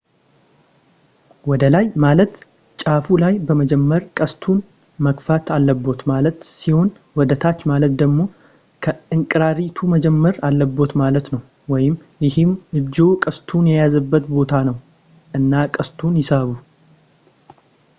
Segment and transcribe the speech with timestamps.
[1.49, 2.31] ወደላይ ማለት
[2.81, 4.59] ጫፉ ላይ በመጀመር ቀስቱን
[5.07, 6.89] መግፋት አለብዎት ማለት ሲሆን
[7.21, 8.19] ወደታች ማለት ደግሞ
[8.85, 11.43] ከእንቁራሪቱ መጀመር አለብዎት ማለት ነው
[12.27, 14.77] ይህም እጅዎ ቀስቱን የያዘበት ቦታ ነው
[15.39, 16.51] እና ቀስቱን ይሳቡ